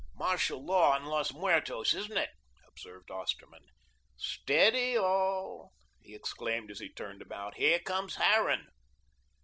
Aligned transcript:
"Martial 0.15 0.65
law 0.65 0.93
on 0.95 1.05
Los 1.05 1.31
Muertos, 1.31 1.93
isn't 1.93 2.17
it?" 2.17 2.31
observed 2.67 3.11
Osterman. 3.11 3.67
"Steady 4.17 4.97
all," 4.97 5.73
he 6.01 6.15
exclaimed 6.15 6.71
as 6.71 6.79
he 6.79 6.91
turned 6.91 7.21
about, 7.21 7.57
"here 7.57 7.77
comes 7.77 8.15
Harran." 8.15 8.65